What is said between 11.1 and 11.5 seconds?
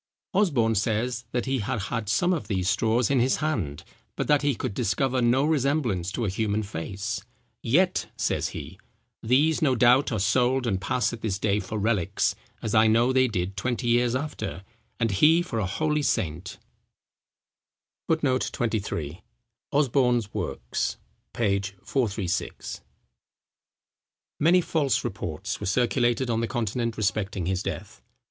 at this